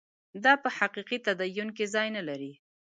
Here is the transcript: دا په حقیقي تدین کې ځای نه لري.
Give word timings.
دا 0.43 0.53
په 0.63 0.69
حقیقي 0.77 1.17
تدین 1.25 1.67
کې 1.77 1.85
ځای 1.93 2.07
نه 2.17 2.21
لري. 2.27 2.51